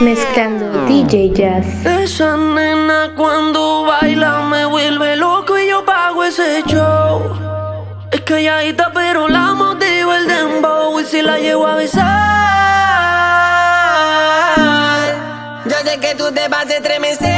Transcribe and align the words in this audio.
Mezclando 0.00 0.64
ah. 0.74 0.86
DJ 0.88 1.30
Jazz. 1.34 1.66
Esa 1.84 2.34
nena 2.34 3.12
cuando 3.14 3.84
baila 3.84 4.40
me 4.48 4.64
vuelve 4.64 5.14
loco 5.16 5.58
y 5.58 5.68
yo 5.68 5.84
pago 5.84 6.24
ese 6.24 6.62
show. 6.66 7.36
Es 8.10 8.22
calladita 8.22 8.90
pero 8.94 9.28
la 9.28 9.52
motiva 9.52 10.16
el 10.16 10.26
dembow 10.26 10.98
y 11.00 11.04
si 11.04 11.20
la 11.20 11.38
llevo 11.38 11.66
a 11.66 11.74
besar. 11.74 12.10
Yo 15.66 15.76
sé 15.84 16.00
que 16.00 16.14
tú 16.14 16.32
te 16.32 16.48
vas 16.48 16.64
a 16.64 16.76
estremecer. 16.76 17.28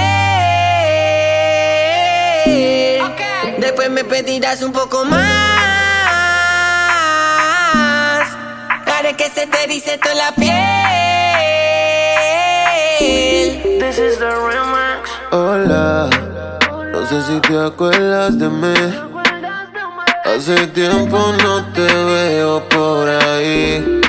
Después 3.58 3.90
me 3.90 4.04
pedirás 4.04 4.62
un 4.62 4.72
poco 4.72 5.04
más. 5.04 5.20
Haré 8.86 9.16
que 9.16 9.28
se 9.30 9.48
te 9.48 9.66
dice 9.66 9.98
toda 9.98 10.14
la 10.14 10.30
piel. 10.36 11.01
Hola, 15.32 16.08
no 16.92 17.06
sé 17.06 17.20
si 17.20 17.38
te 17.40 17.58
acuerdas 17.58 18.38
de 18.38 18.48
mí. 18.48 18.74
Hace 20.24 20.66
tiempo 20.68 21.18
no 21.42 21.62
te 21.74 21.82
veo 21.82 22.66
por 22.70 23.06
ahí. 23.06 24.00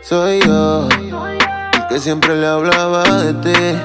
Soy 0.00 0.40
yo, 0.46 0.88
el 0.90 1.86
que 1.88 2.00
siempre 2.00 2.36
le 2.36 2.46
hablaba 2.46 3.02
de 3.22 3.34
ti. 3.34 3.78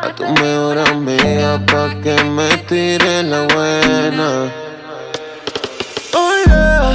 A 0.00 0.14
tu 0.14 0.22
mejor 0.22 0.78
amiga 0.78 1.60
pa' 1.66 1.90
que 2.04 2.22
me 2.22 2.48
tire 2.68 3.24
la 3.24 3.48
buena. 3.52 4.52
Oh, 6.14 6.30
Hola, 6.46 6.94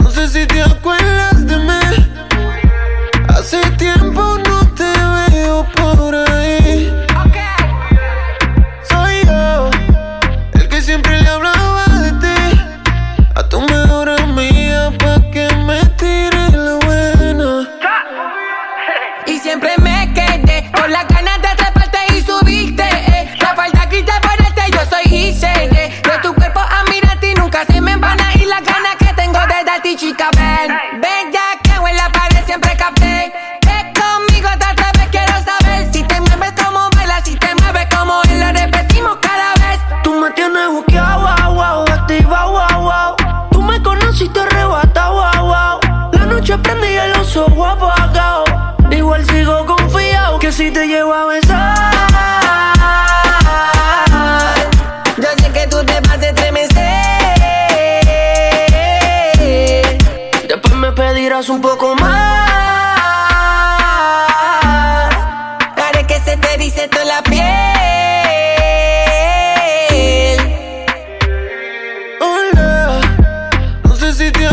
no 0.00 0.10
sé 0.10 0.28
si 0.28 0.46
te 0.46 0.60
acuerdas 0.60 1.46
de 1.46 1.56
mí. 1.56 2.10
Hace 3.30 3.58
tiempo 3.78 4.37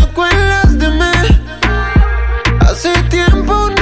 loco 0.05 0.25
de 0.71 0.89
mí. 0.89 1.41
Hace 2.61 2.91
tiempo 3.09 3.69
no 3.69 3.74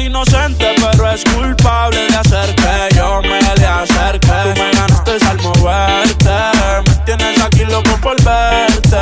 inocente, 0.00 0.74
pero 0.78 1.10
es 1.10 1.24
culpable 1.24 2.06
de 2.08 2.16
hacer 2.16 2.54
que 2.54 2.96
yo 2.96 3.20
me 3.22 3.40
le 3.40 3.66
acerque. 3.66 4.26
Tú 4.26 4.60
me 4.60 4.70
ganaste 4.72 5.12
al 5.28 5.42
moverte, 5.42 6.30
me 6.86 6.94
tienes 7.04 7.40
aquí 7.42 7.64
loco 7.64 7.96
por 8.00 8.16
verte. 8.22 8.96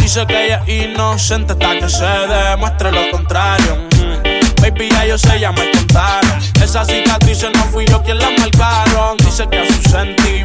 Dice 0.00 0.26
que 0.26 0.46
ella 0.46 0.62
es 0.66 0.90
inocente 0.90 1.52
hasta 1.52 1.78
que 1.78 1.88
se 1.88 2.04
demuestre 2.04 2.92
lo 2.92 3.10
contrario. 3.10 3.88
Mm. 3.96 4.62
Baby, 4.62 4.90
ya 4.90 5.06
yo 5.06 5.18
sé, 5.18 5.40
ya 5.40 5.52
me 5.52 5.70
contaron. 5.70 6.38
Esas 6.62 6.86
cicatrices 6.86 7.50
no 7.54 7.64
fui 7.64 7.86
yo 7.86 8.02
quien 8.02 8.18
las 8.18 8.30
marcaron. 8.38 9.16
Dice 9.18 9.48
que 9.48 9.58
a 9.60 9.66
su 9.66 9.90
sentido 9.90 10.37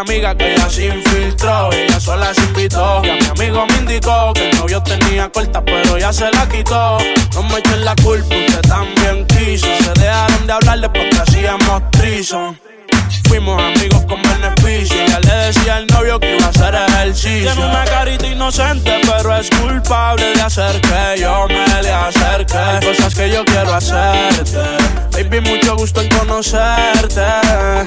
amiga 0.00 0.34
que 0.34 0.54
ella 0.54 0.70
se 0.70 0.86
infiltró. 0.86 1.72
Ella 1.72 2.00
sola 2.00 2.32
se 2.34 2.42
invitó. 2.42 3.02
Y 3.04 3.10
a 3.10 3.14
mi 3.14 3.26
amigo 3.26 3.66
me 3.66 3.76
indicó 3.78 4.32
que 4.32 4.50
el 4.50 4.58
novio 4.58 4.82
tenía 4.82 5.28
corta, 5.28 5.62
pero 5.64 5.98
ya 5.98 6.12
se 6.12 6.30
la 6.30 6.48
quitó. 6.48 6.98
No 7.34 7.42
me 7.44 7.58
echen 7.58 7.84
la 7.84 7.94
culpa, 7.96 8.34
usted 8.34 8.60
también 8.62 9.26
quiso. 9.26 9.66
Se 9.66 10.00
dejaron 10.00 10.46
de 10.46 10.52
hablar 10.52 10.80
después 10.80 11.04
que 11.10 11.18
hacíamos 11.18 11.90
trison. 11.90 12.58
Fuimos 13.28 13.60
amigos 13.62 14.04
con 14.06 14.22
beneficio. 14.22 14.96
Ya 15.06 15.20
le 15.20 15.34
decía 15.46 15.76
al 15.76 15.86
novio 15.86 16.18
que 16.18 16.36
iba 16.36 16.46
a 16.46 16.50
hacer 16.50 16.74
ejercicio. 16.74 17.52
Tiene 17.52 17.66
una 17.68 17.84
carita 17.84 18.26
inocente, 18.26 19.00
pero 19.06 19.36
es 19.36 19.50
culpable 19.50 20.34
de 20.34 20.42
hacer 20.42 20.80
que 20.80 21.20
yo 21.20 21.46
me 21.48 21.82
le 21.82 21.92
acerque. 21.92 22.56
Hay 22.56 22.86
cosas 22.86 23.14
que 23.14 23.30
yo 23.30 23.44
quiero 23.44 23.74
hacerte. 23.74 24.58
Baby, 25.12 25.40
mucho 25.40 25.76
gusto 25.76 26.00
en 26.00 26.08
conocerte. 26.08 27.24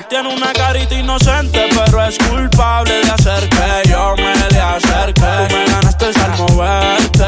Tiene 0.09 0.33
una 0.35 0.53
carita 0.53 0.95
inocente, 0.95 1.69
pero 1.73 2.05
es 2.05 2.17
culpable 2.17 3.01
de 3.01 3.11
hacer 3.11 3.49
que 3.49 3.89
yo 3.89 4.15
me 4.17 4.35
le 4.35 4.59
acerque. 4.59 5.21
Tú 5.49 5.55
me 5.55 5.65
ganaste 5.65 6.05
al 6.05 6.37
moverte. 6.37 7.25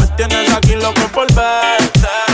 Me 0.00 0.06
tienes 0.16 0.52
aquí 0.54 0.74
loco 0.74 1.02
por 1.12 1.32
verte. 1.34 2.27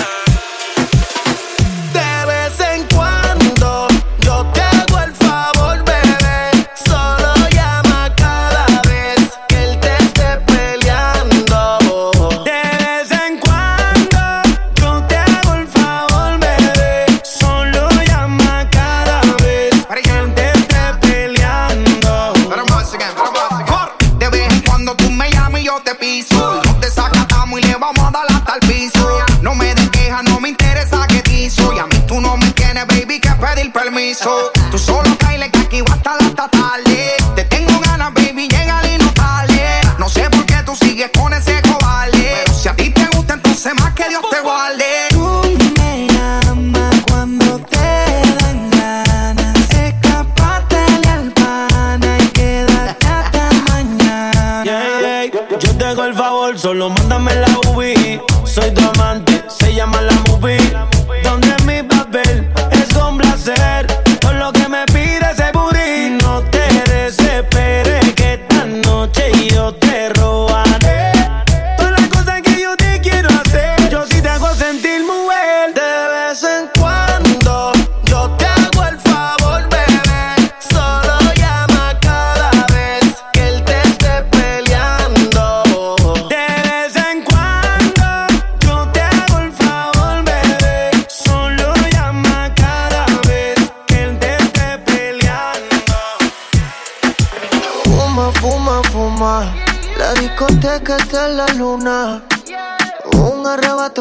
Solo 56.65 56.89
mándame 56.89 57.04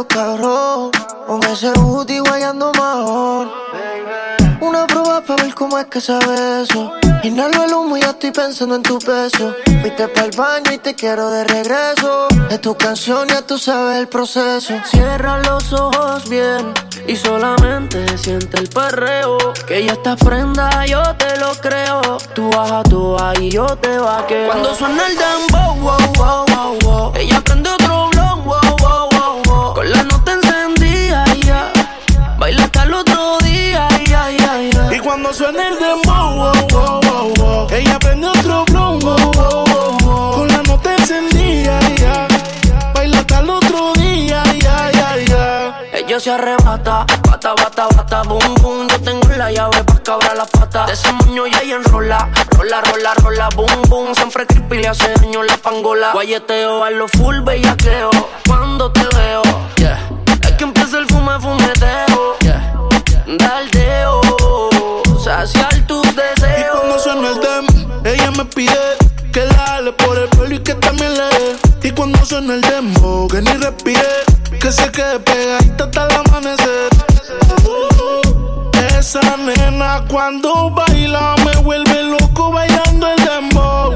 cabrón. 0.07 0.91
Con 1.27 1.39
booty 1.83 2.19
guayando 2.19 2.71
mejor. 2.73 3.47
Una 4.61 4.87
prueba 4.87 5.21
para 5.21 5.43
ver 5.43 5.53
cómo 5.53 5.77
es 5.77 5.85
que 5.85 5.99
sabe 5.99 6.63
eso. 6.63 6.91
Inhalo 7.23 7.63
el 7.63 7.73
humo 7.73 7.97
y 7.97 8.01
ya 8.01 8.11
estoy 8.11 8.31
pensando 8.31 8.75
en 8.75 8.83
tu 8.83 8.97
beso. 8.99 9.55
Fuiste 9.81 10.07
para 10.07 10.27
el 10.27 10.37
baño 10.37 10.71
y 10.71 10.77
te 10.77 10.95
quiero 10.95 11.29
de 11.29 11.43
regreso. 11.43 12.27
Es 12.49 12.61
tu 12.61 12.75
canción, 12.75 13.27
ya 13.27 13.41
tú 13.41 13.57
sabes 13.57 13.99
el 13.99 14.07
proceso. 14.07 14.73
Cierra 14.85 15.39
los 15.43 15.71
ojos 15.73 16.29
bien 16.29 16.73
y 17.07 17.15
solamente 17.15 18.17
siente 18.17 18.59
el 18.59 18.69
perreo. 18.69 19.37
Que 19.67 19.85
ya 19.85 19.93
estás 19.93 20.17
prenda, 20.17 20.85
yo 20.85 21.01
te 21.17 21.37
lo 21.39 21.53
creo. 21.55 22.17
Tú 22.33 22.49
bajas 22.49 22.83
tú 22.89 23.17
y 23.39 23.49
yo 23.49 23.65
te 23.65 23.97
vaqueo. 23.97 24.47
Cuando 24.47 24.75
suena 24.75 25.07
el 25.07 25.17
dembow, 25.17 25.75
wow, 25.75 26.13
wow, 26.17 26.45
wow, 26.47 26.79
wow. 26.83 27.13
Ella 27.15 27.41
prende 27.41 27.69
Con 29.83 29.91
la 29.91 30.03
nota 30.03 30.31
encendida, 30.31 31.25
ya. 31.45 31.69
Baila 32.37 32.63
hasta 32.63 32.83
el 32.83 32.93
otro 32.93 33.37
día, 33.39 33.85
ya, 34.07 34.31
ya, 34.31 34.61
ya. 34.71 34.95
Y 34.95 34.99
cuando 35.01 35.33
suena 35.33 35.67
el 35.67 35.77
dembow, 35.77 36.35
wow, 36.37 36.53
wow, 36.71 37.01
wow, 37.01 37.33
wow. 37.35 37.67
Ella 37.69 37.99
prende 37.99 38.27
otro 38.27 38.63
wow, 38.71 38.97
wow, 39.01 39.33
wow. 39.33 40.35
Con 40.35 40.47
la 40.47 40.63
nota 40.63 40.95
encendida, 40.95 41.81
ya. 41.97 42.27
Baila 42.93 43.19
hasta 43.19 43.39
el 43.39 43.49
otro 43.49 43.91
día, 43.95 44.41
ya, 44.57 44.89
ya, 44.89 45.17
ya. 45.27 45.81
Ella 45.91 46.17
se 46.17 46.31
arrebata, 46.31 47.05
bata, 47.43 47.55
bata, 47.55 47.87
bata, 47.95 48.23
boom, 48.23 48.55
boom. 48.61 48.87
Yo 48.87 48.99
tengo 49.01 49.27
la 49.35 49.51
llave 49.51 49.83
pa' 49.83 49.99
cabrar 50.03 50.37
la 50.37 50.45
pata. 50.45 50.85
De 50.85 50.93
ese 50.93 51.11
moño 51.11 51.45
ya 51.47 51.59
ella 51.61 51.75
enrola, 51.75 52.29
rola, 52.57 52.81
rola, 52.81 53.13
rola, 53.15 53.49
boom, 53.55 53.81
boom. 53.89 54.15
Siempre 54.15 54.45
creepy 54.47 54.77
le 54.79 54.87
hace 54.87 55.11
daño 55.15 55.43
la 55.43 55.57
pangola. 55.57 56.11
Guayeteo 56.13 56.83
a 56.83 56.89
lo 56.89 57.07
full 57.07 57.41
bellaqueo. 57.41 58.09
Cuando 58.47 58.91
te 58.91 59.01
veo, 59.15 59.41
yeah. 59.77 59.99
Es 60.43 60.51
que 60.53 60.63
empieza 60.63 60.99
el 60.99 61.07
fume, 61.07 61.39
fumeteo, 61.39 62.37
yeah. 62.41 62.73
Daldeo, 63.37 64.21
saciar 65.23 65.73
tus 65.87 66.05
Y 66.07 66.15
deseos. 66.15 66.77
cuando 66.79 66.99
suena 66.99 67.29
el 67.29 67.39
demo, 67.41 68.01
ella 68.05 68.31
me 68.31 68.45
pide 68.45 68.77
que 69.31 69.45
la 69.45 69.53
jale 69.53 69.91
por 69.93 70.17
el 70.17 70.29
pelo 70.29 70.55
y 70.55 70.59
que 70.59 70.75
también 70.75 71.13
le 71.13 71.23
dé. 71.23 71.72
Y 71.83 71.91
cuando 71.91 72.25
suena 72.25 72.53
el 72.55 72.61
demo, 72.61 73.27
que 73.27 73.41
ni 73.41 73.51
respire, 73.51 74.23
que 74.59 74.71
se 74.71 74.89
quede 74.91 75.19
pegadita 75.19 75.83
hasta 75.83 76.07
el 76.07 76.15
amanecer. 76.15 76.89
Esa 78.97 79.19
nena 79.37 80.03
cuando 80.07 80.69
baila 80.71 81.35
me 81.43 81.55
vuelve 81.61 82.03
loco 82.03 82.51
bailando 82.53 83.09
el 83.09 83.25
dembow. 83.25 83.95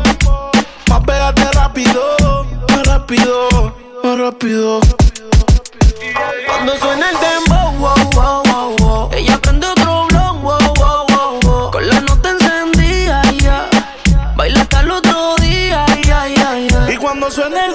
Más 0.90 1.04
pégate 1.06 1.50
rápido, 1.54 2.46
más 2.70 2.86
rápido, 2.86 3.74
más 4.04 4.20
rápido. 4.20 4.82
Cuando 6.46 6.78
suena 6.78 7.10
el 7.10 7.18
dembow, 7.18 7.72
wow, 7.80 8.10
wow, 8.14 8.44
wow, 8.44 8.76
wow. 8.80 9.10
Ella 9.14 9.38
prende 9.40 9.66
otro 9.68 10.08
blon, 10.08 10.42
wow, 10.42 10.60
wow, 10.76 11.06
wow, 11.08 11.40
wow. 11.44 11.72
Con 11.72 11.88
la 11.88 12.02
nota 12.02 12.32
encendida, 12.32 13.22
ya. 13.42 13.70
Baila 14.36 14.62
hasta 14.62 14.82
el 14.82 14.92
otro 14.92 15.36
día, 15.38 15.86
ya, 16.06 16.28
ya, 16.28 16.58
ya. 16.70 16.92
Y 16.92 16.98
cuando 16.98 17.32
suena 17.32 17.67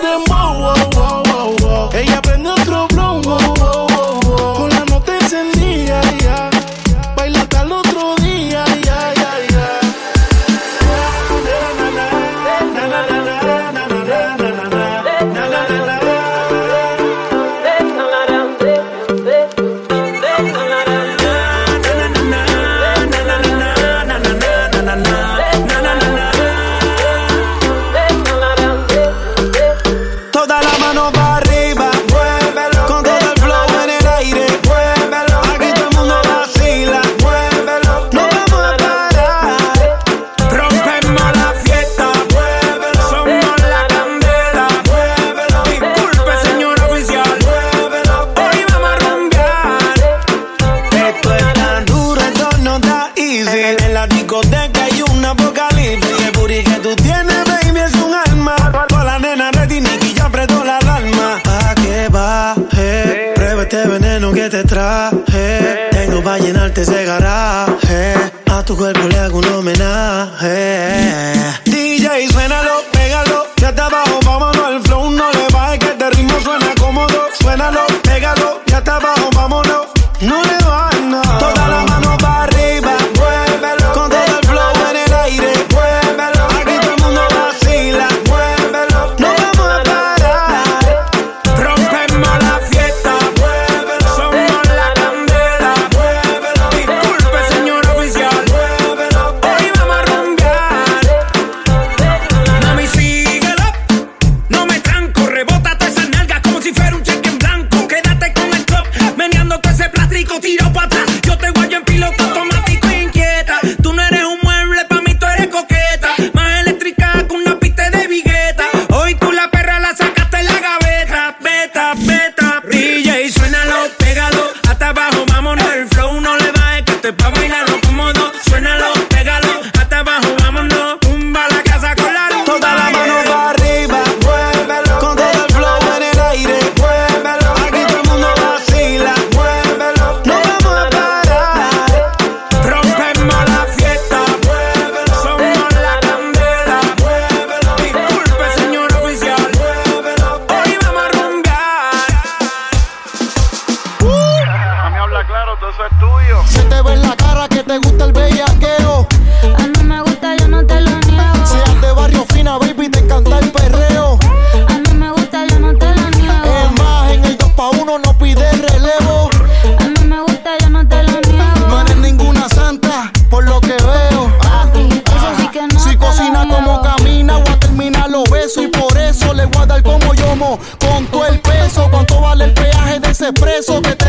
eso 183.62 184.01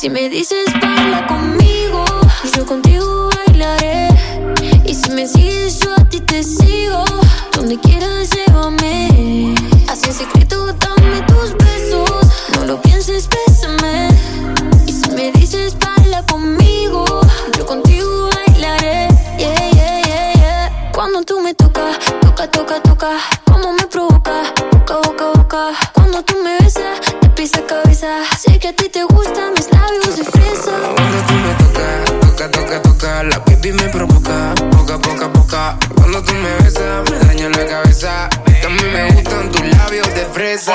si 0.00 0.08
me 0.08 0.30
dices 0.30 0.64
baila 0.80 1.26
conmigo, 1.26 2.02
yo 2.56 2.64
contigo 2.64 3.28
bailaré. 3.36 4.08
Y 4.86 4.94
si 4.94 5.10
me 5.10 5.28
sigues, 5.28 5.78
yo 5.80 5.92
a 5.92 6.04
ti 6.06 6.20
te 6.20 6.42
sigo. 6.42 7.04
Donde 7.52 7.78
quieras, 7.78 8.30
llévame. 8.30 9.54
Así 9.90 10.06
en 10.06 10.14
secreto, 10.14 10.72
dame 10.72 11.20
tus 11.28 11.54
besos. 11.54 12.26
No 12.54 12.64
lo 12.64 12.80
pienses, 12.80 13.28
bésame. 13.28 14.08
Y 14.86 14.92
si 14.92 15.10
me 15.10 15.32
dices 15.32 15.76
baila 15.78 16.24
conmigo, 16.24 17.04
yo 17.58 17.66
contigo 17.66 18.30
bailaré. 18.34 19.08
Yeah, 19.36 19.70
yeah, 19.72 20.00
yeah, 20.06 20.32
yeah. 20.34 20.92
Cuando 20.94 21.22
tú 21.24 21.40
me 21.40 21.52
tocas, 21.52 21.98
toca, 22.22 22.50
toca, 22.50 22.80
toca 22.80 23.39
la 33.22 33.38
baby 33.40 33.72
me 33.72 33.88
provoca. 33.88 34.54
Poca, 34.70 34.98
poca, 34.98 35.32
poca. 35.32 35.76
Cuando 35.94 36.22
tú 36.22 36.32
me 36.34 36.64
besas, 36.64 37.10
me 37.10 37.18
daño 37.18 37.48
la 37.50 37.66
cabeza. 37.66 38.28
También 38.62 38.92
me 38.92 39.10
gustan 39.12 39.50
tus 39.50 39.66
labios 39.76 40.06
de 40.14 40.24
fresa. 40.26 40.72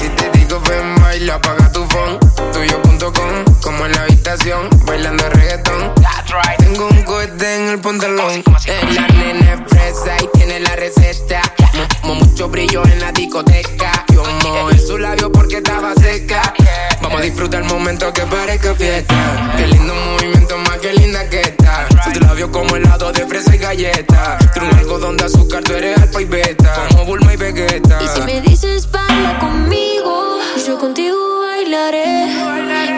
Si 0.00 0.08
te 0.10 0.38
digo, 0.38 0.60
ven, 0.68 1.01
baila, 1.12 1.34
apaga 1.34 1.70
tu 1.72 1.84
phone. 1.88 2.18
Tuyo.com, 2.52 3.60
como 3.60 3.84
en 3.86 3.92
la 3.92 4.02
habitación, 4.02 4.68
bailando 4.86 5.28
reggaetón. 5.28 5.94
That's 5.96 6.32
right. 6.32 6.58
Tengo 6.58 6.88
un 6.88 7.02
cohete 7.02 7.56
en 7.56 7.68
el 7.68 7.80
pantalón. 7.80 8.42
Eh, 8.64 8.80
la 8.94 9.06
nena 9.08 9.52
expresa 9.52 10.16
y 10.22 10.38
tiene 10.38 10.60
la 10.60 10.74
receta. 10.76 11.42
Yeah. 11.58 11.88
Mo 12.04 12.14
mucho 12.14 12.48
brillo 12.48 12.82
en 12.86 13.00
la 13.00 13.12
discoteca. 13.12 14.06
Yo 14.12 14.24
mojé 14.42 14.78
su 14.78 14.96
labio 14.96 15.30
porque 15.30 15.58
estaba 15.58 15.92
seca. 15.94 16.54
Vamos 17.02 17.20
a 17.20 17.24
disfrutar 17.24 17.60
el 17.62 17.68
momento 17.68 18.10
que 18.12 18.22
parezca 18.22 18.74
fiesta. 18.74 19.14
Qué 19.58 19.66
lindo 19.66 19.94
movimiento, 19.94 20.56
más 20.58 20.78
que 20.78 20.92
linda 20.94 21.28
que 21.28 21.40
está. 21.42 21.88
Right. 21.90 22.14
Su 22.14 22.20
labio 22.20 22.50
como 22.50 22.76
helado 22.76 23.12
de 23.12 23.26
fresa 23.26 23.54
y 23.54 23.58
galleta. 23.58 24.38
Right. 24.38 24.52
Tú 24.54 24.60
un 24.64 24.74
algodón 24.78 25.16
de 25.18 25.24
azúcar, 25.24 25.62
tú 25.62 25.74
eres 25.74 25.98
alfa 25.98 26.22
y 26.22 26.24
beta. 26.24 26.86
Como 26.88 27.04
Bulma 27.04 27.34
y 27.34 27.36
Vegeta. 27.36 27.98
Y 28.02 28.08
si 28.08 28.20
me 28.22 28.40
dices 28.40 28.90
baila 28.90 29.38
conmigo 29.40 30.41
yo 30.72 30.78
contigo 30.78 31.40
bailaré. 31.40 32.28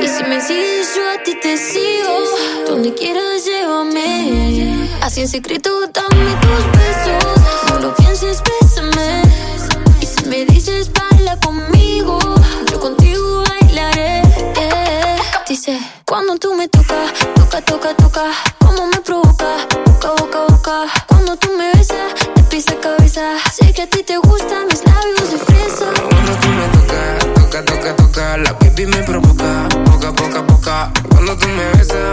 Y 0.00 0.06
si 0.06 0.22
me 0.22 0.40
sigues, 0.40 0.94
yo 0.94 1.02
a 1.10 1.20
ti 1.24 1.34
te 1.42 1.56
sigo. 1.56 2.20
Donde 2.68 2.94
quieras, 2.94 3.44
llévame. 3.44 4.88
Así 5.02 5.22
en 5.22 5.28
secreto, 5.28 5.70
dame 5.92 6.36
tus 6.40 6.64
besos. 6.78 7.70
No 7.70 7.80
lo 7.80 7.94
pienses, 7.96 8.40
bésame. 8.46 9.22
Y 10.00 10.06
si 10.06 10.24
me 10.26 10.44
dices, 10.44 10.88
baila 10.92 11.36
conmigo. 11.40 12.20
Yo 12.70 12.78
contigo 12.78 13.42
bailaré. 13.48 14.22
Eh. 14.56 15.16
Dice, 15.48 15.76
cuando 16.06 16.36
tú 16.36 16.54
me 16.54 16.68
tocas, 16.68 17.12
toca, 17.34 17.60
toca, 17.60 17.92
toca. 17.96 18.30
Como 18.60 18.86
me 18.86 19.00
provoca, 19.00 19.66
boca, 19.84 20.12
boca, 20.20 20.44
boca. 20.48 20.84
Cuando 21.08 21.36
tú 21.36 21.48
me 21.58 21.72
besas, 21.72 22.14
te 22.36 22.42
pisa 22.44 22.76
cabeza. 22.78 23.34
Sé 23.52 23.72
que 23.72 23.82
a 23.82 23.86
ti 23.88 24.04
te 24.04 24.16
gustan 24.18 24.68
mis 24.68 24.84
labios 24.84 25.33
tú 31.36 31.48
me 31.48 31.66
besas, 31.78 32.03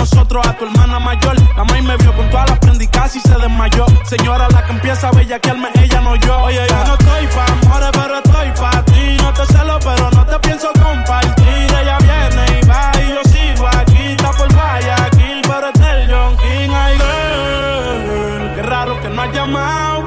nosotros 0.00 0.46
a 0.46 0.56
tu 0.56 0.64
hermana 0.64 0.98
mayor. 0.98 1.36
La 1.56 1.64
maíz 1.64 1.84
me 1.84 1.96
vio 1.98 2.12
con 2.14 2.28
todas 2.30 2.48
las 2.48 2.58
prendas 2.58 2.82
y 2.82 2.88
casi 2.88 3.20
se 3.20 3.34
desmayó. 3.34 3.84
Señora, 4.04 4.48
la 4.48 4.64
que 4.64 4.72
empieza 4.72 5.08
a 5.08 5.12
bellaquearme, 5.12 5.68
ella 5.82 6.00
no 6.00 6.16
yo. 6.16 6.38
Oye, 6.44 6.62
yo 6.68 6.84
no 6.88 6.94
estoy 6.94 7.26
pa' 7.34 7.52
amores, 7.52 7.90
pero 7.92 8.14
estoy 8.16 8.48
pa' 8.60 8.82
ti. 8.84 9.16
No 9.22 9.32
te 9.32 9.44
celo, 9.52 9.78
pero 9.80 10.10
no 10.10 10.22
te 10.24 10.38
pienso 10.46 10.68
compartir. 10.72 11.66
Ella 11.80 11.98
viene 12.08 12.42
y 12.60 12.66
va 12.66 12.92
y 13.02 13.08
yo 13.14 13.22
sigo 13.32 13.66
aquí. 13.68 14.02
Está 14.16 14.30
por 14.32 14.48
Guayaquil, 14.54 15.42
pero 15.42 15.66
es 15.68 15.80
del 15.80 16.00
John 16.10 16.36
King. 16.38 16.70
Ay, 16.82 16.94
girl, 16.98 18.54
qué 18.54 18.62
raro 18.62 19.00
que 19.02 19.08
no 19.10 19.22
has 19.22 19.32
llamado. 19.34 20.00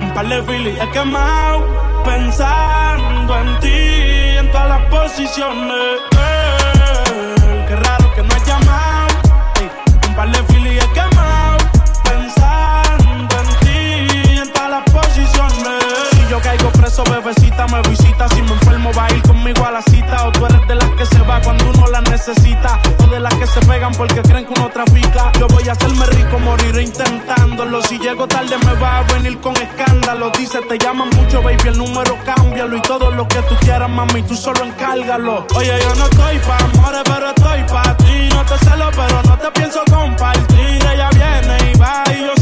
Un 0.00 0.10
par 0.14 0.26
de 0.26 0.42
filis 0.42 0.78
he 0.80 0.90
quemado. 0.90 1.60
Pensando 2.04 3.38
en 3.38 3.60
ti, 3.60 3.78
en 4.40 4.50
todas 4.50 4.68
las 4.68 4.82
posiciones. 4.86 6.21
Tú 20.30 20.46
eres 20.46 20.68
de 20.68 20.74
las 20.76 20.90
que 20.90 21.06
se 21.06 21.20
va 21.22 21.40
cuando 21.40 21.70
uno 21.70 21.86
la 21.88 22.00
necesita. 22.02 22.80
O 22.98 23.06
de 23.08 23.18
las 23.18 23.34
que 23.34 23.46
se 23.46 23.60
pegan 23.60 23.92
porque 23.92 24.22
creen 24.22 24.46
que 24.46 24.52
uno 24.56 24.68
trafica. 24.68 25.32
Yo 25.38 25.46
voy 25.48 25.68
a 25.68 25.72
hacerme 25.72 26.06
rico, 26.06 26.38
moriré 26.38 26.82
intentándolo. 26.82 27.82
Si 27.82 27.98
llego 27.98 28.28
tarde, 28.28 28.56
me 28.58 28.74
va 28.74 28.98
a 28.98 29.02
venir 29.02 29.40
con 29.40 29.56
escándalo. 29.56 30.30
Dice, 30.38 30.60
te 30.68 30.78
llaman 30.78 31.08
mucho, 31.16 31.42
baby, 31.42 31.68
el 31.68 31.78
número 31.78 32.16
cámbialo. 32.24 32.76
Y 32.76 32.82
todo 32.82 33.10
lo 33.10 33.26
que 33.26 33.42
tú 33.42 33.56
quieras, 33.60 33.88
mami, 33.88 34.22
tú 34.22 34.36
solo 34.36 34.64
encárgalo. 34.64 35.46
Oye, 35.56 35.78
yo 35.82 35.94
no 35.96 36.04
estoy 36.04 36.38
pa' 36.38 36.58
amores, 36.58 37.02
pero 37.04 37.28
estoy 37.28 37.62
pa' 37.64 37.96
ti. 37.96 38.28
No 38.34 38.44
te 38.44 38.58
celo, 38.64 38.90
pero 38.94 39.22
no 39.22 39.38
te 39.38 39.50
pienso 39.52 39.80
compartir. 39.90 40.78
Ella 40.92 41.10
viene 41.10 41.72
y 41.72 41.78
va 41.78 42.04
y 42.14 42.20
yo 42.20 42.41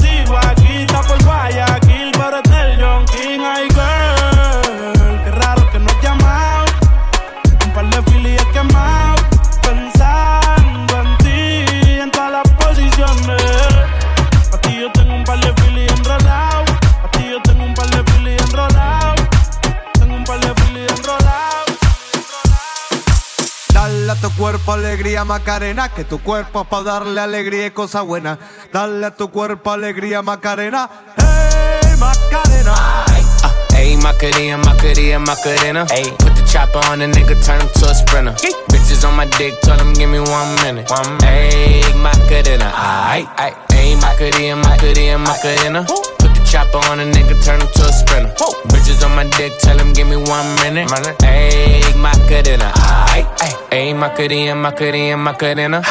alegría 25.20 25.24
Macarena, 25.24 25.88
que 25.88 26.04
tu 26.04 26.18
cuerpo 26.20 26.62
es 26.62 26.68
para 26.68 26.83
darle 26.83 27.20
alegría 27.20 27.66
y 27.66 27.70
cosa 27.70 28.02
buena. 28.02 28.38
Dale 28.72 29.06
a 29.06 29.14
tu 29.14 29.30
cuerpo 29.30 29.70
alegría 29.70 30.22
Macarena, 30.22 30.88
hey 31.16 31.96
Macarena. 31.98 32.74
Ayy, 33.74 33.96
Macarena, 33.96 34.59
Macarena, 34.59 35.18
Macarena. 35.18 35.87
Ayy, 35.90 36.11
put 36.18 36.35
the 36.35 36.42
chopper 36.44 36.80
on 36.90 37.00
a 37.00 37.06
nigga, 37.06 37.35
turn 37.44 37.61
him 37.61 37.68
to 37.80 37.88
a 37.88 37.94
sprinter. 37.94 38.35
Bitches 38.68 39.09
on 39.09 39.16
my 39.16 39.24
dick, 39.38 39.59
tell 39.62 39.78
him 39.78 39.94
give 39.94 40.11
me 40.11 40.20
one 40.20 40.54
minute. 40.62 40.90
One 40.90 41.18
Ayy, 41.20 41.83
Macarena, 41.96 42.70
aight, 42.74 43.28
aight. 43.37 43.56
Ayy, 43.70 43.96
Macarena, 43.96 44.56
Macarena, 44.56 45.18
Macarena. 45.18 45.87
Chopper 46.50 46.78
on 46.90 46.98
a 46.98 47.04
nigga, 47.04 47.38
turn 47.44 47.60
him 47.60 47.68
to 47.68 47.82
a 47.86 47.92
sprinter. 47.92 48.34
Bitches 48.70 49.04
on 49.06 49.14
my 49.14 49.24
dick, 49.38 49.52
tell 49.60 49.78
him 49.78 49.92
give 49.92 50.08
me 50.08 50.16
one 50.16 50.48
minute. 50.56 50.88
Ayy, 51.22 51.94
Macarena, 51.96 52.72
aight. 53.14 53.26
Ayy, 53.70 53.96
Macarena, 53.96 54.54
Macarena, 54.56 55.16
Macarena. 55.16 55.82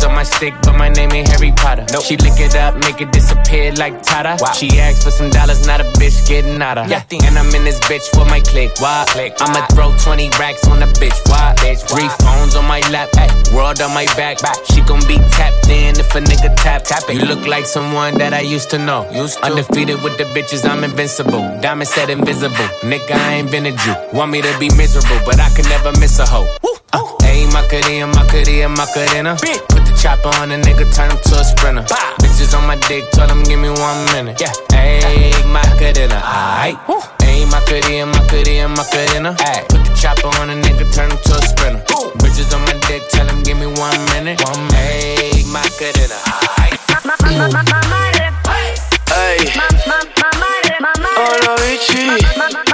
Bitches 0.00 0.08
on 0.08 0.14
my 0.14 0.22
stick, 0.22 0.54
but 0.62 0.76
my 0.76 0.88
name 0.88 1.12
ain't 1.12 1.28
Harry 1.28 1.52
Potter. 1.52 1.84
She 2.00 2.16
lick 2.16 2.38
it 2.40 2.54
up, 2.56 2.74
make 2.76 3.00
it 3.00 3.12
disappear 3.12 3.72
like 3.72 4.02
Tata. 4.02 4.36
She 4.54 4.78
asked 4.78 5.02
for 5.04 5.10
some 5.10 5.30
dollars, 5.30 5.66
not 5.66 5.80
a 5.80 5.84
bitch 6.00 6.26
getting 6.26 6.60
out 6.62 6.78
of. 6.78 6.90
And 6.90 7.38
I'm 7.38 7.54
in 7.54 7.64
this 7.64 7.78
bitch 7.80 8.08
for 8.14 8.24
my 8.24 8.40
click. 8.40 8.70
Why? 8.80 9.04
click. 9.08 9.34
I'ma 9.40 9.66
throw 9.66 9.94
20 9.96 10.30
racks 10.38 10.66
on 10.68 10.82
a 10.82 10.86
bitch. 10.86 11.18
Why? 11.28 11.54
bitch 11.58 11.88
Three 11.88 12.08
phones 12.24 12.56
on 12.56 12.66
my 12.66 12.80
lap, 12.90 13.08
ay, 13.16 13.28
world 13.54 13.80
on 13.80 13.92
my 13.92 14.06
back. 14.16 14.40
back. 14.40 14.56
She 14.72 14.80
gon' 14.82 15.06
be 15.06 15.16
tapped 15.36 15.68
in 15.68 15.98
if 15.98 16.14
a 16.14 16.20
nigga 16.20 16.54
tap. 16.56 16.84
tap 16.84 17.02
it. 17.08 17.16
You 17.16 17.26
look 17.26 17.46
like 17.46 17.66
someone 17.66 18.16
that 18.18 18.32
I 18.32 18.40
used 18.40 18.70
to 18.70 18.78
know. 18.78 19.04
Undefeated 19.42 20.02
with 20.02 20.16
the 20.18 20.24
bitches, 20.36 20.68
I'm 20.68 20.84
invincible. 20.84 21.42
Diamond 21.60 21.88
said 21.88 22.10
invisible. 22.10 22.68
Nigga, 22.82 23.12
I 23.12 23.34
ain't 23.34 23.50
been 23.50 23.66
a 23.66 23.72
Jew. 23.72 23.94
Want 24.12 24.30
me 24.30 24.40
to 24.40 24.58
be 24.58 24.68
miserable, 24.76 25.20
but 25.26 25.38
I 25.40 25.50
can 25.50 25.68
never 25.68 25.92
miss 26.00 26.18
a 26.18 26.26
hoe. 26.26 26.48
Woo. 26.62 26.70
Uh, 26.92 27.04
Ayy, 27.22 27.52
Macarena, 27.52 28.06
Macarena, 28.08 28.68
Macarena. 28.68 29.36
Put 29.68 29.89
the 29.90 29.98
chopper 29.98 30.30
on 30.40 30.50
a 30.52 30.56
nigga, 30.56 30.86
turn 30.94 31.10
him 31.10 31.18
to 31.18 31.40
a 31.40 31.44
sprinter. 31.44 31.82
Bitches 32.22 32.56
on 32.56 32.66
my 32.66 32.76
dick, 32.88 33.10
tell 33.12 33.28
him 33.28 33.42
give 33.42 33.58
me 33.58 33.70
one 33.70 34.04
minute. 34.12 34.40
Yeah. 34.40 34.52
A 34.72 35.32
good 35.78 35.98
inner 35.98 36.20
aye. 36.22 36.76
Ayy, 36.80 36.86
Macarena, 36.86 36.86
aight. 36.86 37.06
Ayy, 37.20 37.46
Macarena, 37.50 38.06
Macarena, 38.06 38.68
Macarena. 38.68 39.34
Ayy. 39.34 39.66
Put 39.68 39.74
in 39.74 39.84
a 39.84 39.84
put 39.84 39.84
the 39.84 39.94
chopper 40.00 40.30
on 40.40 40.50
a 40.50 40.54
nigga, 40.54 40.86
turn 40.94 41.10
him 41.10 41.18
to 41.24 41.34
a 41.34 41.42
sprinter. 41.42 41.82
Bitches 42.20 42.54
on 42.54 42.62
my 42.62 42.74
dick, 42.86 43.02
tell 43.10 43.26
him 43.26 43.42
give 43.42 43.58
me 43.58 43.66
one 43.66 43.98
minute. 44.14 44.40
One 44.44 44.66
minute. 44.68 45.34
Ayy, 45.34 45.44
Macarena, 45.50 46.18
aight. 46.60 46.78
Ey. 49.10 49.50
Hola, 51.16 51.56
bichi. 51.58 52.02
Hola, 52.06 52.69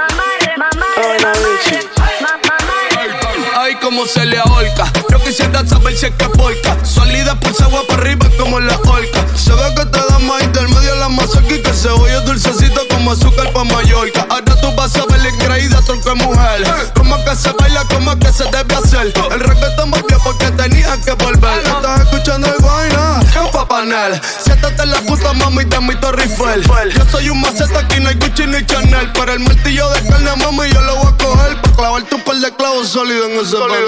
cómo 3.97 4.07
se 4.07 4.25
le 4.25 4.37
ahorca. 4.37 4.91
Yo 5.09 5.19
quisiera 5.23 5.65
saber 5.65 5.97
si 5.97 6.05
es 6.05 6.11
que 6.13 6.29
porca. 6.29 6.77
Salida 6.85 7.33
por 7.39 7.51
agua 7.63 7.81
para 7.87 8.01
arriba 8.01 8.29
como 8.37 8.59
la 8.59 8.77
orca. 8.77 9.25
Se 9.35 9.51
ve 9.51 9.73
que 9.75 9.85
te 9.85 9.97
da 9.97 10.19
más 10.19 10.43
intermedio 10.43 10.95
la 10.97 11.09
mazorca 11.09 11.55
y 11.55 11.63
que 11.63 11.73
se 11.73 11.89
oye 11.89 12.13
dulcecito 12.21 12.81
como 12.91 13.11
azúcar 13.11 13.51
pa' 13.53 13.63
Mallorca. 13.63 14.27
Ahora 14.29 14.55
tú 14.61 14.71
vas 14.75 14.95
a 14.97 15.05
ver 15.07 15.19
la 15.21 15.29
increída 15.29 15.81
tronco 15.81 16.09
de 16.09 16.15
mujer. 16.15 16.91
Como 16.95 17.15
que 17.25 17.35
se 17.35 17.51
baila, 17.53 17.83
como 17.85 18.19
que 18.19 18.31
se 18.31 18.43
debe 18.43 18.75
hacer. 18.75 19.13
El 19.31 19.39
reggaetón 19.39 19.89
volvió 19.89 20.19
porque 20.23 20.51
tenía 20.51 20.95
que 21.03 21.13
volver. 21.13 21.57
Estás 21.65 22.01
escuchando 22.01 22.47
el 22.47 22.63
vaina, 22.63 23.19
un 23.43 23.51
papanel. 23.51 24.21
En 24.79 24.91
la 24.91 25.01
puta 25.01 25.33
mami 25.33 25.65
de 25.65 25.79
mi 25.81 25.95
Torre 25.95 26.23
Eiffel. 26.23 26.63
Yo 26.93 27.05
soy 27.11 27.29
un 27.29 27.41
maceta, 27.41 27.79
aquí 27.79 27.99
no 27.99 28.09
hay 28.09 28.15
Gucci 28.15 28.45
ni 28.45 28.65
Chanel. 28.65 29.11
Pero 29.13 29.33
el 29.33 29.39
martillo 29.39 29.89
de 29.89 30.07
carne, 30.07 30.35
mami, 30.37 30.69
yo 30.71 30.81
lo 30.81 30.95
voy 30.97 31.07
a 31.07 31.17
coger. 31.17 31.61
Pa' 31.61 31.71
clavarte 31.75 32.15
un 32.15 32.21
par 32.23 32.35
de 32.35 32.55
clavos 32.55 32.89
sólidos 32.89 33.29
en 33.29 33.39
ese 33.39 33.57
panel. 33.57 33.85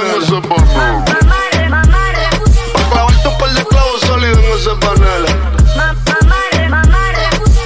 Pa' 2.74 2.90
clavarte 2.92 3.28
un 3.28 3.38
par 3.38 3.54
de 3.54 3.66
clavos 3.66 4.02
sólidos 4.02 4.38
en 4.38 4.52
ese 4.58 4.70
panel. 4.80 5.26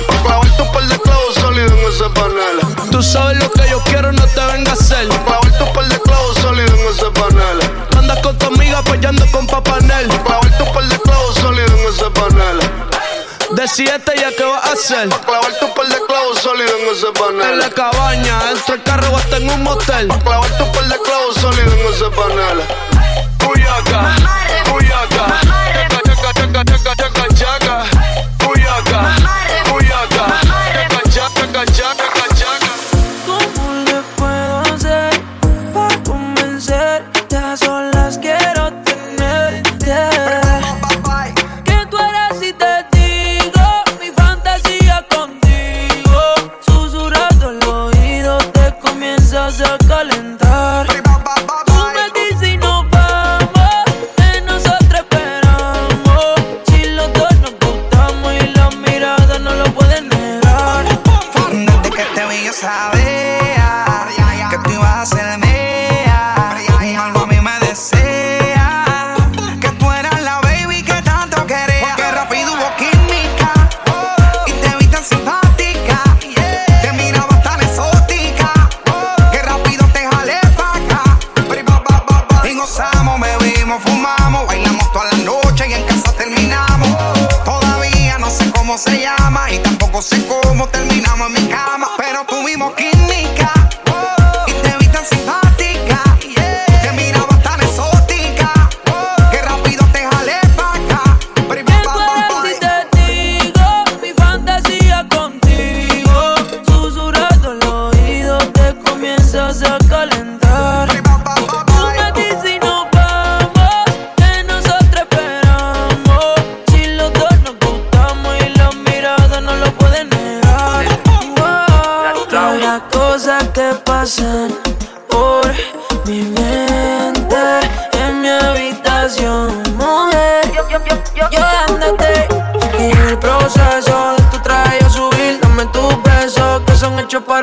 Pa' 0.07 0.23
clavarte 0.23 0.61
un 0.61 0.71
par 0.71 0.83
de 0.87 0.99
clavos 0.99 1.35
sólidos 1.35 1.71
en 1.71 1.79
ese 1.89 2.09
panel. 2.09 2.59
Tú 2.91 3.01
sabes 3.01 3.37
lo 3.39 3.51
que 3.51 3.69
yo 3.69 3.81
quiero, 3.85 4.11
no 4.11 4.25
te 4.27 4.45
venga 4.51 4.71
a 4.71 4.73
hacer. 4.73 5.07
Pa' 5.07 5.25
clavarte 5.25 5.63
un 5.63 5.73
par 5.73 5.87
de 5.87 5.99
clavos 5.99 6.37
sólidos 6.37 6.79
en 6.79 6.87
ese 6.87 7.09
panel. 7.11 7.59
Andas 7.97 8.19
con 8.19 8.37
tu 8.37 8.45
amiga 8.47 8.79
apoyando 8.79 9.25
con 9.31 9.47
Papanel. 9.47 10.07
Pa' 10.07 10.23
clavarte 10.23 10.63
un 10.63 10.73
par 10.73 10.83
de 10.87 10.99
clavos 10.99 11.35
sólidos 11.35 11.71
en 11.71 11.89
ese 11.89 12.09
panel. 12.11 12.59
Decídete 13.55 14.13
ya 14.19 14.29
qué 14.35 14.43
vas 14.43 14.65
a 14.65 14.73
hacer. 14.73 15.09
Pa' 15.09 15.19
clavarte 15.19 15.65
un 15.65 15.73
par 15.73 15.87
de 15.87 16.05
clavos 16.07 16.39
sólido 16.39 16.71
en 16.79 16.95
ese 16.95 17.07
panel. 17.11 17.51
En 17.51 17.59
la 17.59 17.69
cabaña, 17.69 18.39
entre 18.51 18.75
el 18.75 18.83
carro 18.83 19.11
o 19.11 19.17
hasta 19.17 19.37
en 19.37 19.49
un 19.49 19.63
motel. 19.63 20.07
Pa' 20.07 20.19
clavar 20.21 20.57
tu 20.57 20.71
par 20.71 20.87
de 20.87 20.97
clavos 20.99 21.35
sólido 21.35 21.71
en 21.71 21.93
ese 21.93 22.09
panel. 22.09 22.63
Puyaca, 23.37 24.15
puyaca, 24.65 25.25
chaca, 26.03 26.31
chaca, 26.35 26.65
chaca, 26.65 26.95
chaca, 26.95 27.35
chaca, 27.35 27.85
puyaca, 28.39 29.42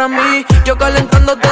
para 0.01 0.09
mí. 0.09 0.47
Yo 0.65 0.79
calentándote, 0.79 1.49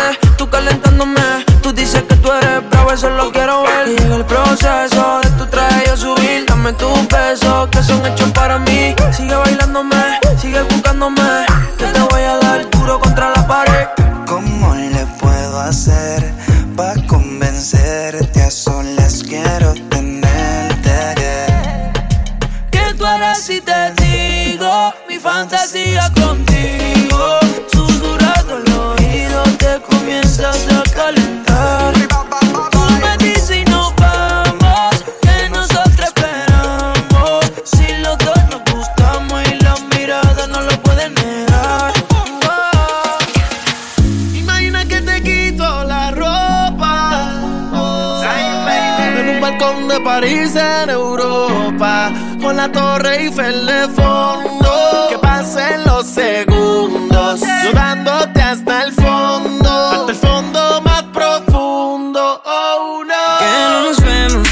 París 50.09 50.57
en 50.57 50.89
Europa 50.89 52.11
Con 52.41 52.57
la 52.57 52.73
torre 52.73 53.25
Eiffel 53.25 53.67
de 53.67 53.89
fondo 53.89 55.07
Que 55.11 55.19
pasen 55.19 55.85
los 55.85 56.07
segundos 56.07 57.41
Llevándote 57.63 58.41
hasta 58.41 58.85
el 58.85 58.93
fondo 58.95 59.69
Hasta 59.69 60.13
el 60.13 60.17
fondo 60.17 60.81
más 60.81 61.03
profundo 61.13 62.43
Oh 62.43 63.05
no 63.05 63.39
Que 63.39 63.51
no 63.71 63.83
nos 63.83 64.01
vemos. 64.01 64.49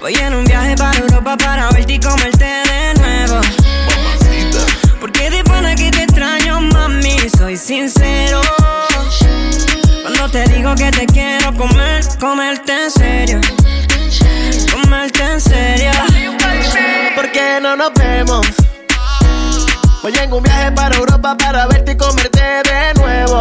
Voy 0.00 0.14
en 0.14 0.34
un 0.34 0.44
viaje 0.44 0.76
para 0.76 0.96
Europa 1.00 1.36
para 1.36 1.68
verte 1.70 1.94
y 1.94 1.98
comerte 1.98 2.44
de 2.44 2.94
nuevo. 3.00 3.40
Porque 5.00 5.30
de 5.30 5.42
pana 5.42 5.74
que 5.74 5.90
te 5.90 6.04
extraño, 6.04 6.60
mami, 6.60 7.16
soy 7.36 7.56
sincero. 7.56 8.40
Cuando 10.02 10.28
te 10.30 10.44
digo 10.50 10.76
que 10.76 10.92
te 10.92 11.06
quiero 11.06 11.52
comer, 11.54 12.04
comerte 12.20 12.84
en 12.84 12.90
serio. 12.92 13.65
No 17.66 17.74
nos 17.74 17.92
vemos? 17.94 18.46
Voy 20.00 20.14
en 20.22 20.32
un 20.32 20.40
viaje 20.40 20.70
para 20.70 20.94
Europa 20.94 21.36
para 21.36 21.66
verte 21.66 21.92
y 21.92 21.96
comerte 21.96 22.40
de 22.40 22.94
nuevo. 22.94 23.40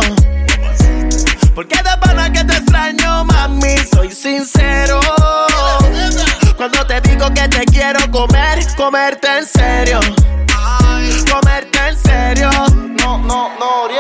Porque 1.54 1.76
de 1.76 1.98
pana 2.02 2.32
que 2.32 2.44
te 2.44 2.54
extraño, 2.54 3.24
mami, 3.26 3.78
soy 3.94 4.12
sincero. 4.12 5.00
Cuando 6.58 6.84
te 6.88 7.02
digo 7.02 7.32
que 7.36 7.48
te 7.50 7.66
quiero 7.66 8.00
comer, 8.10 8.66
comerte 8.76 9.28
en 9.38 9.46
serio. 9.46 10.00
Comerte 11.32 11.80
en 11.90 11.98
serio. 11.98 12.50
No, 13.00 13.20
no, 13.20 13.52
no. 13.60 13.95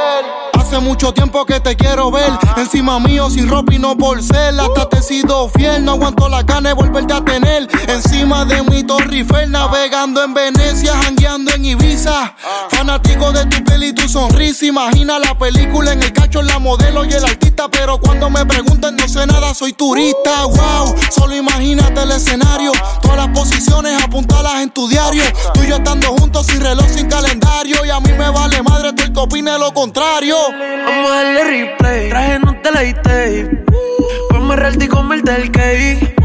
Hace 0.66 0.80
mucho 0.80 1.14
tiempo 1.14 1.46
que 1.46 1.60
te 1.60 1.76
quiero 1.76 2.10
ver. 2.10 2.28
Encima 2.58 3.00
mío, 3.00 3.30
sin 3.30 3.48
ropa 3.48 3.72
y 3.76 3.78
no 3.78 3.96
por 3.96 4.24
ser. 4.24 4.60
Hasta 4.60 4.90
te 4.90 4.98
he 4.98 5.02
sido 5.04 5.48
fiel. 5.50 5.86
No 5.86 5.92
aguanto 5.92 6.28
la 6.28 6.42
gana 6.42 6.70
de 6.70 6.74
volverte 6.74 7.14
a 7.14 7.24
tener. 7.24 7.68
Encima 7.88 8.46
de 8.46 8.64
mi 8.64 8.84
Torre 8.84 9.18
Eiffel, 9.18 9.52
navegando 9.52 10.24
en 10.24 10.34
Venecia, 10.34 10.96
jangueando 11.04 11.54
en 11.54 11.66
Ibiza. 11.66 12.34
Fanático 12.72 13.32
de 13.32 13.46
tu 13.46 13.64
piel 13.64 13.84
y 13.84 13.94
tu 13.94 14.10
sonrisa. 14.10 14.66
Imagina 14.66 15.20
la 15.20 15.38
película 15.38 15.94
en 15.94 16.02
el 16.02 16.12
cacho, 16.12 16.42
la 16.42 16.58
modelo 16.58 17.06
y 17.06 17.14
el 17.14 17.24
artista. 17.24 17.70
Pero 17.70 18.00
cuando 18.00 18.32
me 18.32 18.44
preguntan, 18.48 18.96
no 18.96 19.08
sé 19.08 19.28
nada, 19.28 19.54
soy 19.54 19.74
turista. 19.74 20.46
Wow, 20.46 20.96
solo 21.12 21.36
imagínate 21.36 22.02
el 22.02 22.12
escenario. 22.12 22.72
Todas 23.04 23.18
las 23.18 23.28
posiciones 23.38 24.02
apuntalas 24.02 24.64
en 24.64 24.72
tu 24.72 24.88
diario. 24.88 25.24
Tú 25.54 25.62
y 25.62 25.68
yo 25.68 25.76
estando 25.76 26.08
juntos, 26.08 26.48
sin 26.48 26.60
reloj, 26.60 26.88
sin 26.90 27.08
calendario. 27.08 27.86
Y 27.86 27.92
a 27.92 28.00
mí 28.00 28.12
me 28.14 28.32
vale 28.32 28.64
madre 28.64 28.94
tú 28.94 29.04
el 29.04 29.14
que 29.14 29.20
opine 29.20 29.60
lo 29.60 29.72
contrario. 29.72 30.36
Vamos 30.86 31.12
a 31.12 31.16
darle 31.16 31.44
replay. 31.44 32.10
Traje 32.10 32.40
no 32.40 32.56
te 32.62 32.72
la 32.72 32.82
tape. 33.02 33.64
Ponme 34.30 34.56
realty 34.56 34.86
y 34.86 34.88
comerte 34.88 35.36
el 35.36 35.52
cake. 35.52 36.16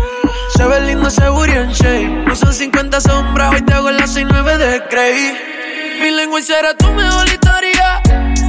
Se 0.57 0.65
ve 0.65 0.81
lindo 0.83 1.09
ese 1.09 1.29
booty 1.29 1.53
en 1.53 1.71
shape. 1.73 2.25
No 2.27 2.37
son 2.37 2.53
50 2.53 3.01
sombras, 3.01 3.55
hoy 3.55 3.63
te 3.63 3.73
hago 3.73 3.91
las 3.91 4.13
69 4.13 4.59
de 4.59 4.83
Grey. 4.91 5.37
Mi 6.01 6.11
lengua 6.11 6.41
será 6.43 6.75
tu 6.75 6.91
mejor 6.93 7.27
historia. 7.27 8.01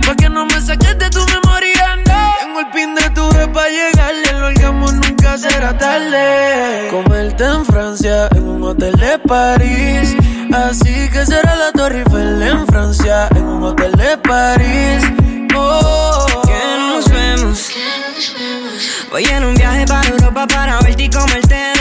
Pa' 0.06 0.16
que 0.16 0.30
no 0.30 0.46
me 0.46 0.62
saques 0.62 0.98
de 1.00 1.10
tu 1.10 1.26
memoria. 1.26 1.98
Tengo 2.42 2.60
el 2.60 2.68
pin 2.74 2.96
de 2.96 3.10
tu 3.12 3.32
vez 3.34 3.48
pa' 3.48 3.68
llegarle. 3.68 4.30
El 4.30 4.44
orgasmo 4.44 4.92
nunca 4.92 5.38
será 5.38 5.78
tarde. 5.78 6.90
Comerte 6.92 7.46
en 7.46 7.66
Francia, 7.66 8.28
en 8.36 8.48
un 8.48 8.64
hotel 8.64 8.96
de 8.98 9.18
París. 9.20 10.16
Así 10.54 11.10
que 11.10 11.26
será 11.26 11.56
la 11.56 11.72
Torre 11.72 12.00
Eiffel 12.00 12.42
en 12.42 12.68
Francia, 12.68 13.30
en 13.36 13.46
un 13.46 13.64
hotel 13.64 13.94
de 13.94 14.18
París. 14.18 15.04
Que 16.48 16.78
nos 16.80 17.10
vemos. 17.10 17.70
Voy 19.10 19.26
en 19.26 19.44
un 19.44 19.54
viaje 19.56 19.86
para 19.86 20.08
Europa 20.10 20.48
para 20.48 20.80
verte 20.82 21.04
y 21.04 21.10
comerte 21.10 21.81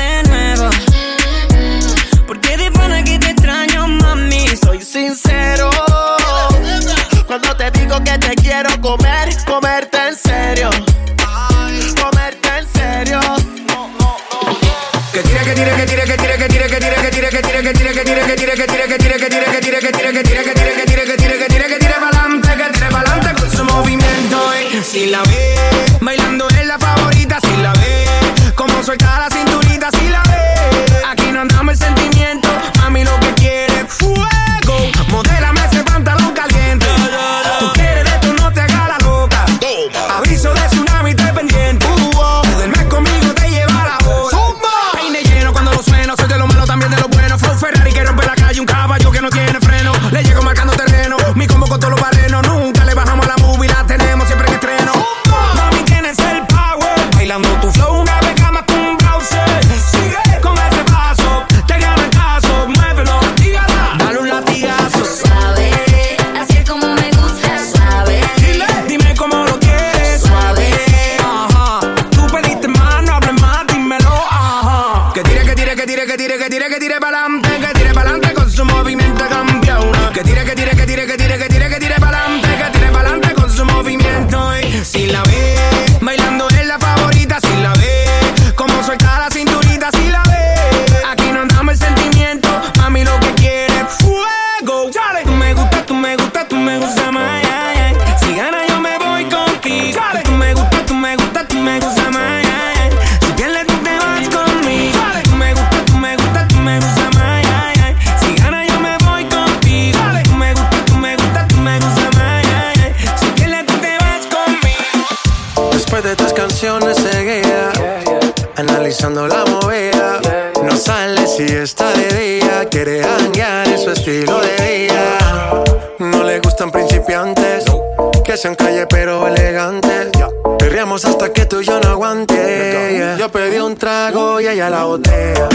yo 131.71 131.81
no 131.81 131.89
aguanté. 131.91 133.17
Yo 133.19 133.31
pedí 133.31 133.59
un 133.59 133.77
trago 133.77 134.41
y 134.41 134.49
ella 134.49 134.69
la 134.71 134.85
botea. 134.85 135.49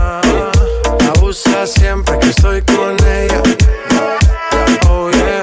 Ah, 0.00 0.20
abusa 1.14 1.66
siempre 1.66 2.18
que 2.18 2.30
estoy 2.30 2.60
con 2.62 2.96
ella. 3.06 3.40
Oh 4.88 5.10
yeah. 5.10 5.42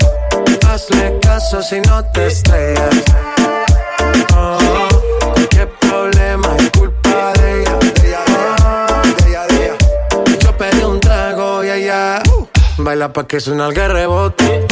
Hazle 0.70 1.18
caso 1.22 1.62
si 1.62 1.80
no 1.82 2.04
te 2.14 2.28
estrellas. 2.28 2.96
Ah, 4.34 4.58
oh, 4.70 5.34
qué 5.50 5.66
problema 5.80 6.50
es 6.58 6.70
culpa 6.72 7.32
de 7.40 7.62
ella. 7.62 7.80
Ah, 8.64 9.02
yo 10.40 10.58
pedí 10.58 10.84
un 10.84 11.00
trago 11.00 11.64
y 11.64 11.70
ella 11.70 12.22
uh, 12.36 12.48
baila 12.84 13.14
pa' 13.14 13.26
que 13.26 13.40
suena 13.40 13.68
el 13.68 13.74
que 13.74 13.88
rebote 13.88 14.68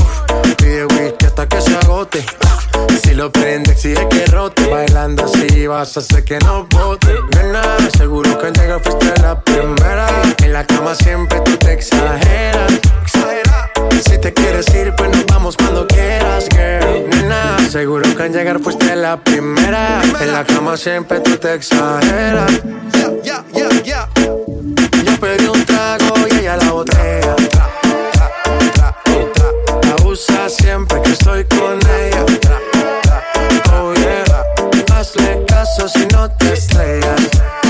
hasta 1.40 1.56
que 1.56 1.62
se 1.62 1.78
agote. 1.78 2.26
Si 3.02 3.14
lo 3.14 3.32
prende, 3.32 3.72
exige 3.72 4.08
que 4.10 4.26
rote. 4.26 4.68
Bailando 4.70 5.24
así 5.24 5.68
vas 5.68 5.96
a 5.96 6.02
hacer 6.02 6.26
que 6.26 6.38
no 6.40 6.68
bote. 6.70 7.16
Nena, 7.36 7.62
seguro 7.98 8.38
que 8.38 8.48
al 8.48 8.54
llegar 8.54 8.82
fuiste 8.84 9.14
la 9.22 9.40
primera. 9.42 10.08
En 10.44 10.52
la 10.52 10.66
cama 10.66 10.96
siempre 10.96 11.40
tú 11.42 11.56
te 11.56 11.74
exageras. 11.74 12.74
Si 14.06 14.18
te 14.18 14.34
quieres 14.34 14.66
ir, 14.76 14.94
pues 14.98 15.10
nos 15.12 15.26
vamos 15.28 15.56
cuando 15.56 15.88
quieras, 15.88 16.48
girl. 16.50 17.10
Nena, 17.10 17.58
seguro 17.70 18.04
que 18.16 18.24
al 18.24 18.34
llegar 18.34 18.60
fuiste 18.60 18.96
la 18.96 19.24
primera. 19.24 20.02
En 20.20 20.34
la 20.34 20.44
cama 20.44 20.76
siempre 20.76 21.22
tú 21.22 21.38
te 21.38 21.54
exageras. 21.54 22.52
Yeah, 23.24 23.46
yeah, 23.54 23.84
yeah, 23.84 24.10
Yo 25.06 25.20
pedí 25.20 25.48
un 25.48 25.66
trago 25.66 26.16
y 26.30 26.36
ella 26.36 26.58
la 26.58 26.72
botella 26.72 27.36
siempre 30.50 31.02
que 31.02 31.12
estoy 31.12 31.46
con 31.46 31.80
ella. 31.80 32.26
Oh 33.74 33.94
yeah, 33.94 34.26
hazle 34.94 35.46
caso 35.46 35.88
si 35.88 36.06
no 36.08 36.30
te 36.38 36.54
estrellas. 36.54 37.69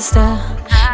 está 0.00 0.38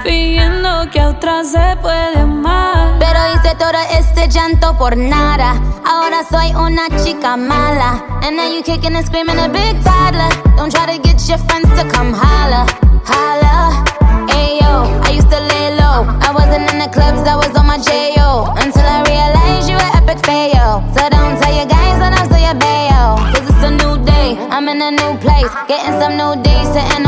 pidiendo 0.03 0.91
que 0.91 1.01
a 1.01 1.11
otra 1.11 1.45
se 1.45 1.77
puede 1.81 2.19
amar. 2.19 2.97
Pero 2.99 3.21
hice 3.33 3.55
todo 3.55 3.79
este 3.93 4.29
llanto 4.29 4.77
por 4.77 4.97
nada. 4.97 5.55
Ahora 5.89 6.25
soy 6.29 6.53
una 6.57 6.89
chica 7.05 7.37
mala. 7.37 8.03
And 8.23 8.37
now 8.37 8.51
you 8.51 8.63
kicking 8.65 8.97
and 8.97 9.07
screaming 9.07 9.39
a 9.39 9.49
big 9.49 9.81
toddler. 9.85 10.29
Don't 10.57 10.73
try 10.73 10.87
to 10.87 11.01
get 11.01 11.21
your 11.29 11.39
friends 11.47 11.69
to 11.79 11.89
come 11.89 12.13
holla, 12.13 12.67
holla. 13.05 13.85
Ayo, 14.29 14.91
I 15.07 15.13
used 15.13 15.31
to 15.31 15.39
lay 15.39 15.77
low. 15.79 16.03
I 16.27 16.33
wasn't 16.35 16.69
in 16.73 16.81
the 16.81 16.89
clubs, 16.89 17.23
I 17.29 17.37
was 17.37 17.55
on 17.57 17.67
my 17.67 17.79
J.O. 17.79 18.55
Until 18.59 18.83
I 18.83 19.05
realized 19.07 19.71
you 19.71 19.77
were 19.77 19.93
epic 19.95 20.19
fail. 20.27 20.83
So 20.97 21.09
don't 21.09 21.39
tell 21.41 21.55
your 21.55 21.67
guys 21.67 22.01
when 22.01 22.13
I'm 22.13 22.29
saw 22.29 22.39
your 22.43 22.59
bae. 22.59 22.91
Cause 23.33 23.49
it's 23.51 23.63
a 23.63 23.71
new 23.71 24.05
day, 24.05 24.35
I'm 24.51 24.69
in 24.69 24.83
a 24.83 24.91
new 24.91 25.17
place. 25.23 25.53
Getting 25.69 25.95
some 26.01 26.17
new 26.19 26.43
days, 26.43 26.67
sitting 26.75 27.06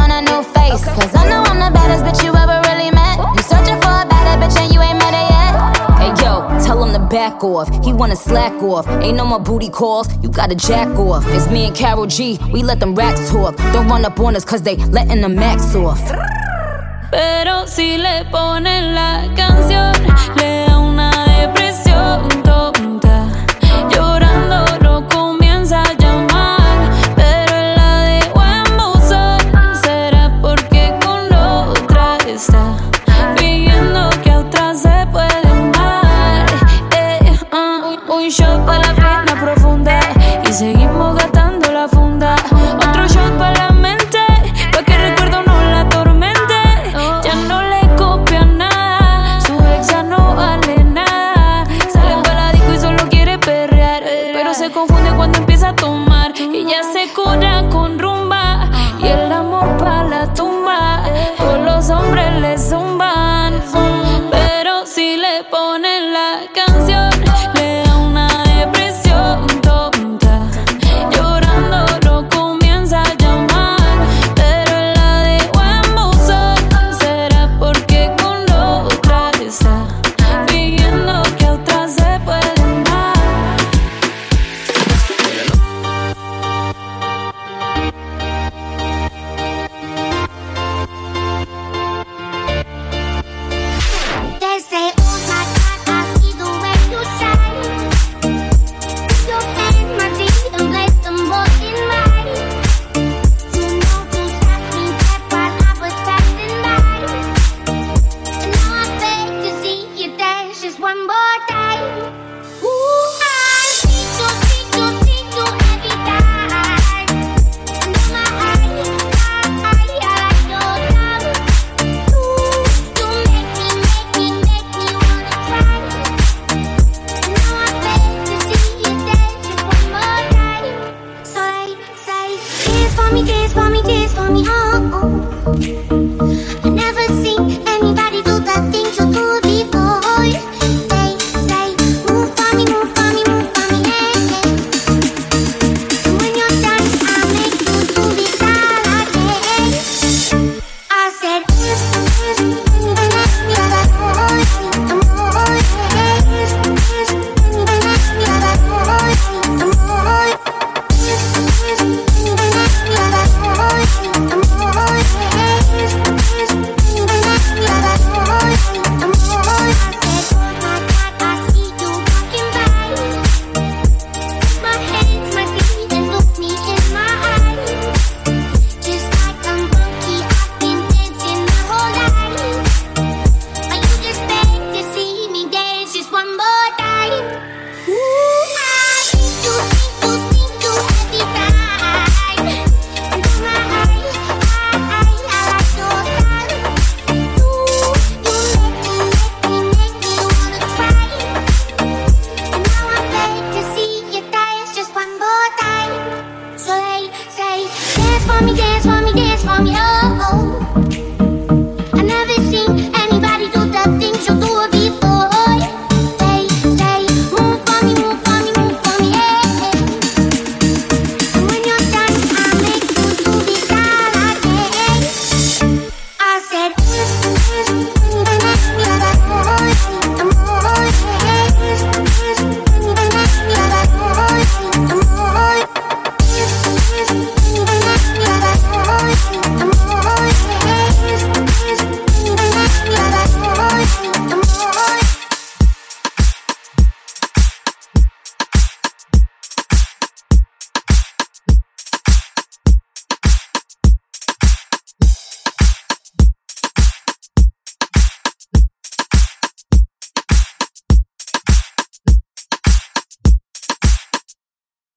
baddest 1.89 2.05
bitch 2.05 2.25
you 2.25 2.35
ever 2.35 2.61
really 2.69 2.91
met. 2.91 3.17
You 3.37 3.43
searching 3.43 3.81
for 3.81 3.95
a 4.03 4.07
better 4.07 4.37
bitch 4.41 4.57
and 4.61 4.73
you 4.73 4.81
ain't 4.81 4.99
met 4.99 5.15
her 5.15 5.27
yet. 5.35 5.53
Hey 5.99 6.11
yo, 6.23 6.33
tell 6.65 6.83
him 6.85 6.93
to 6.93 7.07
back 7.09 7.43
off. 7.43 7.69
He 7.85 7.93
wanna 7.93 8.17
slack 8.17 8.53
off. 8.63 8.87
Ain't 9.03 9.17
no 9.17 9.25
more 9.25 9.41
booty 9.41 9.71
calls, 9.71 10.09
you 10.23 10.29
gotta 10.29 10.55
jack 10.55 10.89
off. 10.99 11.25
It's 11.29 11.49
me 11.51 11.67
and 11.67 11.75
Carol 11.75 12.07
G, 12.07 12.39
we 12.53 12.63
let 12.63 12.81
them 12.81 12.95
racks 12.95 13.31
talk. 13.31 13.57
Don't 13.73 13.89
run 13.89 14.05
up 14.05 14.19
on 14.21 14.37
us 14.37 14.45
cause 14.45 14.63
they 14.63 14.77
letting 14.77 15.21
the 15.23 15.29
max 15.29 15.75
off. 15.75 16.01
Pero 17.11 17.67
si 17.67 17.97
le 17.97 18.25
ponen 18.31 18.95
la 18.95 19.33
canción, 19.35 19.93
le 20.37 20.67
da 20.67 20.79
una 20.79 21.11
depresión. 21.41 22.48